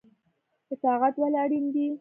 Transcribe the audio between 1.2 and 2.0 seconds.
ولې اړین دی؟